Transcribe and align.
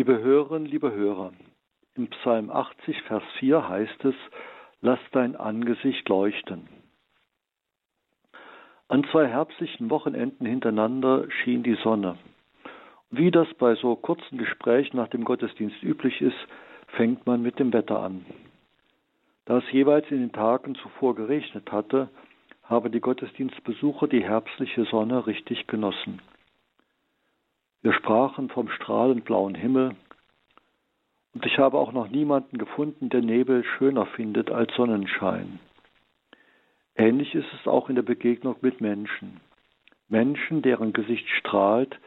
Liebe 0.00 0.18
Hörerinnen, 0.18 0.64
liebe 0.64 0.94
Hörer, 0.94 1.30
im 1.94 2.08
Psalm 2.08 2.48
80, 2.48 3.02
Vers 3.02 3.22
4 3.38 3.68
heißt 3.68 4.02
es, 4.06 4.14
Lass 4.80 4.98
dein 5.12 5.36
Angesicht 5.36 6.08
leuchten. 6.08 6.70
An 8.88 9.04
zwei 9.12 9.26
herbstlichen 9.26 9.90
Wochenenden 9.90 10.46
hintereinander 10.46 11.30
schien 11.30 11.62
die 11.62 11.74
Sonne. 11.84 12.16
Wie 13.10 13.30
das 13.30 13.46
bei 13.58 13.74
so 13.74 13.94
kurzen 13.94 14.38
Gesprächen 14.38 14.96
nach 14.96 15.08
dem 15.08 15.22
Gottesdienst 15.22 15.82
üblich 15.82 16.22
ist, 16.22 16.48
fängt 16.96 17.26
man 17.26 17.42
mit 17.42 17.58
dem 17.58 17.74
Wetter 17.74 18.00
an. 18.00 18.24
Da 19.44 19.58
es 19.58 19.70
jeweils 19.70 20.10
in 20.10 20.20
den 20.20 20.32
Tagen 20.32 20.76
zuvor 20.76 21.14
geregnet 21.14 21.70
hatte, 21.70 22.08
haben 22.62 22.90
die 22.90 23.00
Gottesdienstbesucher 23.00 24.08
die 24.08 24.24
herbstliche 24.24 24.86
Sonne 24.86 25.26
richtig 25.26 25.66
genossen. 25.66 26.22
Wir 27.82 27.92
sprachen 27.94 28.50
vom 28.50 28.68
strahlend 28.68 29.24
blauen 29.24 29.54
Himmel, 29.54 29.96
und 31.32 31.46
ich 31.46 31.58
habe 31.58 31.78
auch 31.78 31.92
noch 31.92 32.08
niemanden 32.08 32.58
gefunden, 32.58 33.08
der 33.08 33.22
Nebel 33.22 33.64
schöner 33.64 34.06
findet 34.06 34.50
als 34.50 34.74
Sonnenschein. 34.74 35.60
Ähnlich 36.96 37.34
ist 37.34 37.46
es 37.58 37.66
auch 37.66 37.88
in 37.88 37.94
der 37.94 38.02
Begegnung 38.02 38.56
mit 38.60 38.80
Menschen. 38.80 39.40
Menschen, 40.08 40.60
deren 40.60 40.92
Gesicht 40.92 41.28
strahlt, 41.38 41.98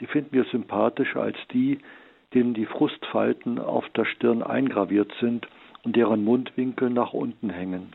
die 0.00 0.06
finden 0.06 0.32
wir 0.32 0.44
sympathischer 0.44 1.22
als 1.22 1.36
die, 1.52 1.78
denen 2.34 2.54
die 2.54 2.66
Frustfalten 2.66 3.58
auf 3.58 3.88
der 3.90 4.04
Stirn 4.04 4.42
eingraviert 4.42 5.12
sind 5.20 5.46
und 5.84 5.96
deren 5.96 6.24
Mundwinkel 6.24 6.90
nach 6.90 7.12
unten 7.12 7.50
hängen. 7.50 7.92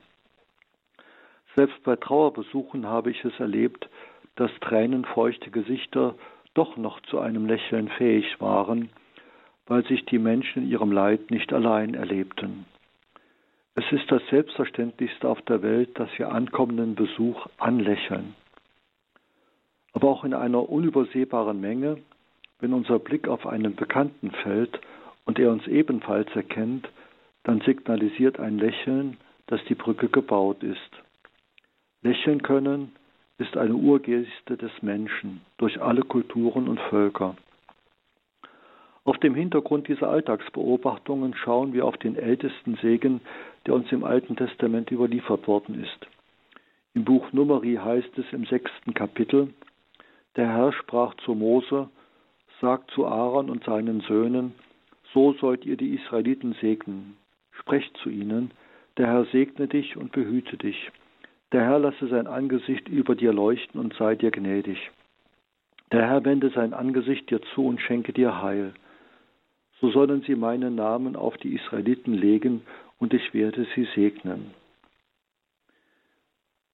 Selbst 1.56 1.84
bei 1.84 1.96
Trauerbesuchen 1.98 2.86
habe 2.88 3.12
ich 3.12 3.24
es 3.26 3.38
erlebt, 3.40 3.90
dass 4.36 4.52
tränenfeuchte 4.62 5.52
Gesichter 5.52 6.16
doch 6.58 6.76
noch 6.76 7.00
zu 7.04 7.20
einem 7.20 7.46
Lächeln 7.46 7.88
fähig 7.90 8.40
waren, 8.40 8.90
weil 9.68 9.86
sich 9.86 10.06
die 10.06 10.20
Menschen 10.20 10.64
in 10.64 10.70
ihrem 10.70 10.92
Leid 10.92 11.30
nicht 11.30 11.54
allein 11.54 11.94
erlebten. 11.94 12.66
Es 13.76 13.84
ist 13.92 14.12
das 14.12 14.24
Selbstverständlichste 14.32 15.30
auf 15.30 15.42
der 15.44 15.62
Welt, 15.62 16.00
dass 16.00 16.10
wir 16.18 16.32
ankommenden 16.32 16.96
Besuch 16.96 17.46
anlächeln. 17.58 18.34
Aber 19.94 20.10
auch 20.10 20.24
in 20.24 20.34
einer 20.34 20.68
unübersehbaren 20.68 21.62
Menge, 21.62 21.98
wenn 22.60 22.74
unser 22.74 22.98
Blick 22.98 23.28
auf 23.28 23.46
einen 23.46 23.76
Bekannten 23.76 24.32
fällt 24.32 24.80
und 25.26 25.38
er 25.38 25.52
uns 25.52 25.68
ebenfalls 25.68 26.30
erkennt, 26.36 26.90
dann 27.44 27.62
signalisiert 27.62 28.40
ein 28.40 28.58
Lächeln, 28.58 29.18
dass 29.46 29.64
die 29.66 29.76
Brücke 29.76 30.10
gebaut 30.10 30.64
ist. 30.64 30.92
Lächeln 32.02 32.42
können 32.42 32.94
ist 33.38 33.56
eine 33.56 33.76
Urgeste 33.76 34.58
des 34.58 34.72
Menschen 34.82 35.42
durch 35.58 35.82
alle 35.82 36.02
Kulturen 36.02 36.68
und 36.68 36.80
Völker. 36.80 37.36
Auf 39.04 39.18
dem 39.20 39.36
Hintergrund 39.36 39.88
dieser 39.88 40.10
Alltagsbeobachtungen 40.10 41.34
schauen 41.34 41.72
wir 41.72 41.86
auf 41.86 41.98
den 41.98 42.18
ältesten 42.18 42.76
Segen, 42.82 43.22
der 43.66 43.74
uns 43.74 43.92
im 43.92 44.04
Alten 44.04 44.36
Testament 44.36 44.92
überliefert 44.92 45.48
worden 45.48 45.82
ist. 45.82 46.08
Im 46.94 47.06
Buch 47.06 47.32
Numeri 47.32 47.76
heißt 47.76 48.18
es 48.18 48.26
im 48.34 48.46
sechsten 48.46 48.94
Kapitel, 48.94 49.54
der 50.36 50.50
Herr 50.50 50.74
sprach 50.74 51.14
zu 51.24 51.36
Mose, 51.36 51.90
sagt 52.60 52.92
zu 52.92 53.06
Aaron 53.06 53.50
und 53.50 53.64
seinen 53.64 54.02
Söhnen, 54.02 54.56
so 55.14 55.34
sollt 55.34 55.66
ihr 55.66 55.78
die 55.78 55.96
Israeliten 55.96 56.54
segnen. 56.60 57.18
Sprecht 57.52 57.96
zu 57.98 58.10
ihnen, 58.10 58.52
der 58.98 59.08
Herr 59.08 59.26
segne 59.26 59.68
dich 59.68 59.96
und 59.96 60.12
behüte 60.12 60.58
dich. 60.58 60.92
Der 61.52 61.62
Herr 61.62 61.80
lasse 61.80 62.08
sein 62.08 62.28
Angesicht 62.28 62.88
über 62.90 63.16
dir 63.16 63.34
leuchten 63.34 63.80
und 63.80 63.94
sei 63.94 64.16
dir 64.16 64.32
gnädig. 64.32 64.92
Der 65.92 66.08
Herr 66.08 66.26
wende 66.26 66.50
sein 66.50 66.74
Angesicht 66.74 67.30
dir 67.30 67.42
zu 67.54 67.66
und 67.66 67.80
schenke 67.82 68.12
dir 68.14 68.42
Heil 68.42 68.74
so 69.80 69.92
sollen 69.92 70.24
sie 70.26 70.36
meinen 70.36 70.76
Namen 70.76 71.16
auf 71.16 71.38
die 71.38 71.54
Israeliten 71.54 72.14
legen 72.14 72.62
und 73.00 73.14
ich 73.14 73.34
werde 73.34 73.68
sie 73.76 73.88
segnen. 73.96 74.52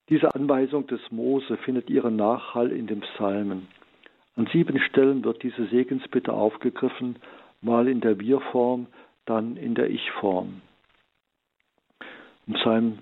Diese 0.09 0.33
Anweisung 0.35 0.87
des 0.87 1.01
Mose 1.11 1.57
findet 1.57 1.89
ihren 1.89 2.15
Nachhall 2.15 2.71
in 2.71 2.87
den 2.87 3.01
Psalmen. 3.01 3.67
An 4.35 4.47
sieben 4.51 4.79
Stellen 4.79 5.23
wird 5.23 5.43
diese 5.43 5.65
Segensbitte 5.67 6.33
aufgegriffen, 6.33 7.17
mal 7.61 7.87
in 7.87 8.01
der 8.01 8.19
Wir-Form, 8.19 8.87
dann 9.25 9.57
in 9.57 9.75
der 9.75 9.89
Ich-Form. 9.89 10.61
Im 12.47 12.53
Psalm 12.55 12.99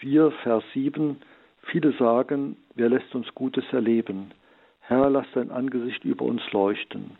4, 0.00 0.30
Vers 0.42 0.64
7, 0.74 1.16
viele 1.62 1.92
sagen, 1.92 2.56
wer 2.74 2.88
lässt 2.88 3.14
uns 3.14 3.34
Gutes 3.34 3.64
erleben? 3.72 4.32
Herr, 4.80 5.08
lass 5.08 5.26
dein 5.34 5.50
Angesicht 5.50 6.04
über 6.04 6.24
uns 6.24 6.42
leuchten. 6.52 7.16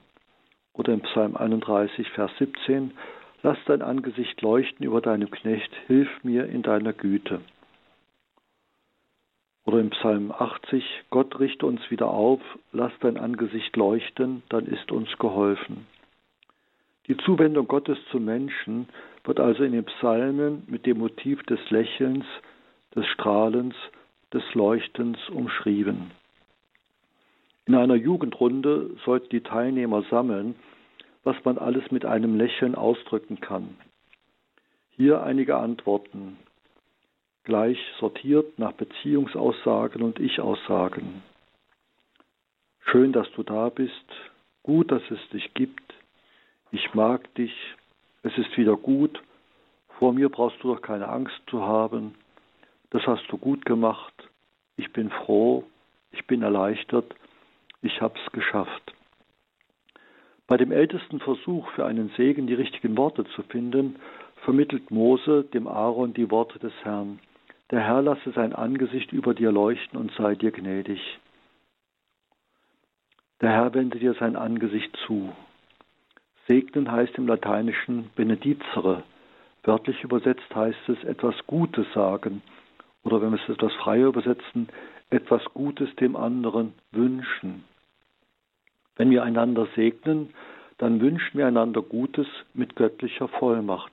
Oder 0.73 0.93
im 0.93 1.01
Psalm 1.01 1.37
31, 1.37 2.09
Vers 2.11 2.31
17, 2.39 2.93
Lass 3.43 3.57
dein 3.65 3.81
Angesicht 3.81 4.43
leuchten 4.43 4.85
über 4.85 5.01
deinem 5.01 5.31
Knecht, 5.31 5.71
hilf 5.87 6.09
mir 6.23 6.47
in 6.47 6.63
deiner 6.63 6.93
Güte. 6.93 7.41
Oder 9.65 9.81
im 9.81 9.91
Psalm 9.91 10.31
80, 10.31 10.85
Gott 11.11 11.39
richte 11.39 11.65
uns 11.65 11.91
wieder 11.91 12.11
auf, 12.11 12.41
lass 12.73 12.93
dein 13.01 13.17
Angesicht 13.17 13.77
leuchten, 13.77 14.43
dann 14.51 14.67
ist 14.67 14.93
uns 14.93 15.09
geholfen. 15.19 15.87
Die 17.07 17.17
Zuwendung 17.19 17.67
Gottes 17.67 17.99
zum 18.11 18.27
Menschen 18.27 18.89
wird 19.25 19.41
also 19.41 19.65
in 19.65 19.73
den 19.73 19.85
Psalmen 19.85 20.65
mit 20.67 20.85
dem 20.85 20.99
Motiv 20.99 21.43
des 21.45 21.59
Lächelns, 21.71 22.27
des 22.95 23.06
Strahlens, 23.06 23.75
des 24.33 24.43
Leuchtens 24.55 25.19
umschrieben. 25.28 26.11
In 27.67 27.75
einer 27.75 27.95
Jugendrunde 27.95 28.91
sollten 29.05 29.28
die 29.28 29.43
Teilnehmer 29.43 30.03
sammeln, 30.11 30.56
was 31.23 31.37
man 31.45 31.59
alles 31.59 31.91
mit 31.91 32.05
einem 32.05 32.37
Lächeln 32.37 32.75
ausdrücken 32.75 33.41
kann. 33.41 33.77
Hier 34.91 35.23
einige 35.23 35.56
Antworten, 35.56 36.39
gleich 37.45 37.78
sortiert 37.99 38.59
nach 38.59 38.73
Beziehungsaussagen 38.73 40.03
und 40.03 40.19
Ich-Aussagen. 40.19 41.22
Schön, 42.81 43.12
dass 43.12 43.31
du 43.33 43.43
da 43.43 43.69
bist, 43.69 43.93
gut, 44.62 44.91
dass 44.91 45.03
es 45.11 45.21
dich 45.31 45.55
gibt, 45.55 45.95
ich 46.72 46.95
mag 46.95 47.33
dich, 47.34 47.53
es 48.22 48.37
ist 48.37 48.57
wieder 48.57 48.77
gut, 48.77 49.22
vor 49.99 50.12
mir 50.12 50.28
brauchst 50.28 50.62
du 50.62 50.75
doch 50.75 50.83
keine 50.83 51.09
Angst 51.09 51.41
zu 51.49 51.62
haben, 51.62 52.15
das 52.91 53.06
hast 53.06 53.27
du 53.28 53.39
gut 53.39 53.65
gemacht, 53.65 54.15
ich 54.77 54.93
bin 54.93 55.11
froh, 55.11 55.65
ich 56.12 56.27
bin 56.27 56.43
erleichtert, 56.43 57.15
ich 57.83 58.01
hab's 58.01 58.21
geschafft. 58.33 58.95
Bei 60.47 60.56
dem 60.56 60.73
ältesten 60.73 61.21
Versuch 61.21 61.71
für 61.73 61.87
einen 61.87 62.11
Segen 62.17 62.47
die 62.47 62.55
richtigen 62.55 62.97
Worte 62.97 63.25
zu 63.37 63.43
finden, 63.45 63.97
vermittelt 64.45 64.91
Mose 64.91 65.45
dem 65.45 65.69
Aaron 65.69 66.12
die 66.12 66.31
Worte 66.31 66.59
des 66.59 66.73
Herrn. 66.83 67.21
Der 67.71 67.81
Herr 67.81 68.03
lasse 68.03 68.33
sein 68.33 68.53
Angesicht 68.53 69.12
über 69.12 69.33
dir 69.33 69.53
leuchten 69.53 69.99
und 69.99 70.11
sei 70.19 70.34
dir 70.34 70.51
gnädig. 70.51 71.01
Der 73.41 73.51
Herr 73.51 73.75
wende 73.75 73.99
dir 73.99 74.15
sein 74.15 74.34
Angesicht 74.34 74.95
zu. 75.07 75.33
Segnen 76.49 76.91
heißt 76.91 77.17
im 77.17 77.28
Lateinischen 77.28 78.11
benedizere. 78.17 79.05
Wörtlich 79.62 80.03
übersetzt 80.03 80.53
heißt 80.53 80.89
es 80.89 81.05
etwas 81.05 81.37
Gutes 81.47 81.87
sagen. 81.95 82.43
Oder 83.03 83.21
wenn 83.22 83.33
wir 83.33 83.41
es 83.41 83.49
etwas 83.49 83.72
freier 83.75 84.09
übersetzen, 84.09 84.69
etwas 85.11 85.43
Gutes 85.55 85.94
dem 85.97 86.16
anderen 86.16 86.75
wünschen. 86.93 87.65
Wenn 88.97 89.11
wir 89.11 89.22
einander 89.22 89.66
segnen, 89.75 90.34
dann 90.78 91.00
wünschen 91.00 91.39
wir 91.39 91.47
einander 91.47 91.83
Gutes 91.83 92.27
mit 92.55 92.77
göttlicher 92.77 93.28
Vollmacht. 93.28 93.93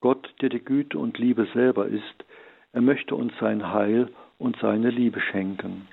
Gott, 0.00 0.34
der 0.40 0.48
die 0.48 0.64
Güte 0.64 0.98
und 0.98 1.18
Liebe 1.18 1.46
selber 1.54 1.86
ist, 1.86 2.24
er 2.72 2.82
möchte 2.82 3.14
uns 3.14 3.32
sein 3.40 3.72
Heil 3.72 4.10
und 4.38 4.56
seine 4.60 4.90
Liebe 4.90 5.20
schenken. 5.20 5.88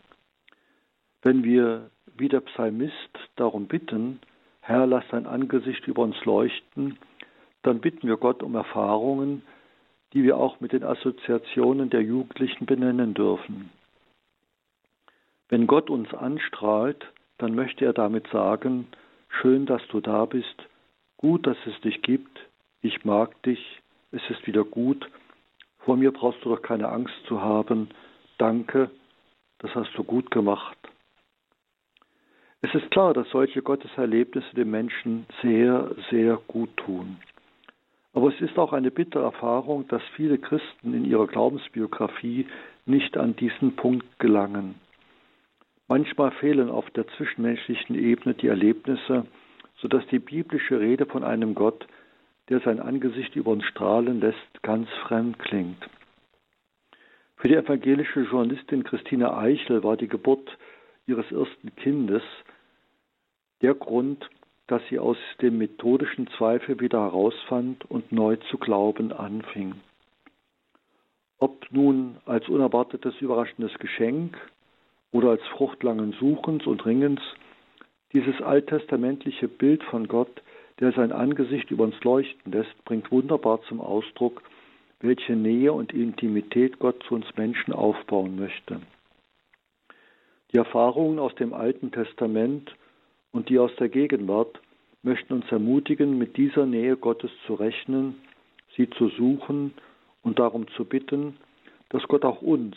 Wenn 1.22 1.44
wir 1.44 1.92
wie 2.18 2.28
der 2.28 2.42
Psalmist 2.42 3.20
darum 3.36 3.68
bitten, 3.68 4.20
Herr, 4.62 4.86
lass 4.86 5.04
dein 5.12 5.28
Angesicht 5.28 5.88
über 5.88 6.02
uns 6.02 6.24
leuchten, 6.26 6.98
dann 7.64 7.80
bitten 7.80 8.08
wir 8.08 8.18
Gott 8.18 8.44
um 8.44 8.56
Erfahrungen, 8.56 9.44
die 10.14 10.24
wir 10.24 10.38
auch 10.38 10.60
mit 10.60 10.74
den 10.74 10.84
Assoziationen 10.84 11.90
der 11.90 12.02
Jugendlichen 12.02 12.66
benennen 12.66 13.14
dürfen. 13.14 13.70
Wenn 15.50 15.68
Gott 15.68 15.90
uns 15.90 16.14
anstrahlt, 16.14 17.06
dann 17.38 17.56
möchte 17.56 17.86
er 17.86 17.94
damit 17.94 18.28
sagen, 18.28 18.88
schön, 19.30 19.66
dass 19.66 19.86
du 19.88 20.00
da 20.00 20.26
bist, 20.26 20.56
gut, 21.18 21.48
dass 21.48 21.58
es 21.66 21.80
dich 21.82 22.02
gibt, 22.02 22.40
ich 22.82 23.06
mag 23.06 23.42
dich, 23.44 23.82
es 24.12 24.22
ist 24.30 24.46
wieder 24.48 24.64
gut, 24.64 25.10
vor 25.80 25.98
mir 25.98 26.12
brauchst 26.12 26.44
du 26.46 26.50
doch 26.50 26.62
keine 26.62 26.90
Angst 26.90 27.16
zu 27.28 27.42
haben, 27.42 27.90
danke, 28.38 28.90
das 29.60 29.74
hast 29.76 29.92
du 29.96 30.04
gut 30.04 30.32
gemacht. 30.32 30.78
Es 32.62 32.74
ist 32.76 32.92
klar, 32.92 33.14
dass 33.14 33.28
solche 33.30 33.62
Gotteserlebnisse 33.64 34.54
dem 34.56 34.70
Menschen 34.70 35.26
sehr, 35.42 35.96
sehr 36.12 36.40
gut 36.48 36.76
tun. 36.78 37.18
Aber 38.14 38.30
es 38.34 38.42
ist 38.42 38.58
auch 38.58 38.74
eine 38.74 38.92
bittere 38.92 39.24
Erfahrung, 39.24 39.88
dass 39.88 40.02
viele 40.16 40.38
Christen 40.38 40.94
in 40.94 41.06
ihrer 41.06 41.28
Glaubensbiografie 41.28 42.46
nicht 42.86 43.18
an 43.18 43.36
diesen 43.36 43.76
Punkt 43.76 44.20
gelangen. 44.20 44.76
Manchmal 45.88 46.32
fehlen 46.32 46.70
auf 46.70 46.90
der 46.92 47.08
zwischenmenschlichen 47.18 47.96
Ebene 47.96 48.34
die 48.34 48.48
Erlebnisse, 48.48 49.26
sodass 49.78 50.06
die 50.08 50.20
biblische 50.20 50.80
Rede 50.80 51.06
von 51.06 51.24
einem 51.24 51.56
Gott, 51.56 51.88
der 52.50 52.60
sein 52.62 52.80
Angesicht 52.80 53.36
über 53.36 53.52
uns 53.52 53.66
strahlen 53.66 54.20
lässt, 54.20 54.62
ganz 54.62 54.90
fremd 55.08 55.40
klingt. 55.40 55.84
Für 57.38 57.48
die 57.48 57.56
evangelische 57.56 58.22
Journalistin 58.22 58.84
Christine 58.84 59.36
Eichel 59.36 59.84
war 59.84 59.98
die 59.98 60.08
Geburt 60.08 60.58
ihres 61.08 61.30
ersten 61.32 61.76
Kindes 61.76 62.24
der 63.62 63.74
Grund, 63.74 64.30
dass 64.72 64.82
sie 64.88 65.00
aus 65.00 65.18
dem 65.42 65.58
methodischen 65.58 66.28
Zweifel 66.38 66.80
wieder 66.80 67.02
herausfand 67.02 67.84
und 67.92 68.14
neu 68.14 68.38
zu 68.50 68.58
glauben 68.58 69.12
anfing. 69.12 69.74
Ob 71.40 71.70
nun 71.72 72.16
als 72.26 72.48
unerwartetes, 72.48 73.20
überraschendes 73.20 73.78
Geschenk 73.80 74.38
oder 75.12 75.32
als 75.32 75.46
Frucht 75.58 75.84
langen 75.84 76.14
Suchens 76.14 76.66
und 76.66 76.86
Ringens, 76.86 77.20
dieses 78.14 78.42
alttestamentliche 78.42 79.50
Bild 79.50 79.84
von 79.84 80.08
Gott, 80.08 80.42
der 80.80 80.94
sein 80.94 81.12
Angesicht 81.12 81.70
über 81.70 81.84
uns 81.84 82.02
leuchten 82.02 82.54
lässt, 82.54 82.86
bringt 82.86 83.12
wunderbar 83.12 83.62
zum 83.64 83.82
Ausdruck, 83.82 84.42
welche 85.02 85.36
Nähe 85.36 85.74
und 85.74 85.92
Intimität 85.92 86.80
Gott 86.80 87.04
zu 87.10 87.16
uns 87.16 87.26
Menschen 87.36 87.74
aufbauen 87.74 88.40
möchte. 88.40 88.80
Die 90.54 90.58
Erfahrungen 90.58 91.20
aus 91.20 91.36
dem 91.36 91.52
Alten 91.52 91.92
Testament 91.92 92.74
und 93.32 93.50
die 93.50 93.60
aus 93.60 93.72
der 93.78 93.90
Gegenwart 93.90 94.60
möchten 95.04 95.34
uns 95.34 95.52
ermutigen, 95.52 96.18
mit 96.18 96.38
dieser 96.38 96.66
Nähe 96.66 96.98
Gottes 96.98 97.32
zu 97.46 97.56
rechnen, 97.56 98.16
sie 98.76 98.90
zu 98.92 99.10
suchen 99.10 99.74
und 100.22 100.40
darum 100.40 100.68
zu 100.76 100.86
bitten, 100.86 101.38
dass 101.90 102.04
Gott 102.04 102.24
auch 102.24 102.42
uns 102.42 102.76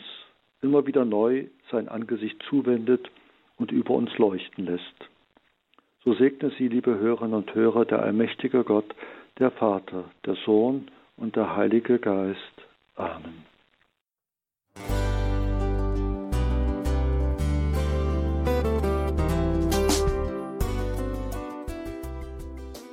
immer 0.61 0.87
wieder 0.87 1.05
neu 1.05 1.45
sein 1.71 1.87
Angesicht 1.87 2.41
zuwendet 2.49 3.09
und 3.57 3.71
über 3.71 3.93
uns 3.93 4.17
leuchten 4.17 4.65
lässt. 4.65 5.09
So 6.03 6.13
segne 6.13 6.51
Sie, 6.57 6.67
liebe 6.67 6.99
Hörerinnen 6.99 7.33
und 7.33 7.55
Hörer, 7.55 7.85
der 7.85 8.01
allmächtige 8.01 8.63
Gott, 8.63 8.93
der 9.39 9.51
Vater, 9.51 10.05
der 10.25 10.35
Sohn 10.45 10.89
und 11.17 11.35
der 11.35 11.55
Heilige 11.55 11.99
Geist. 11.99 12.39
Amen. 12.95 13.54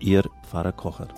Ihr 0.00 0.22
Pfarrer 0.42 0.72
Kocher. 0.72 1.08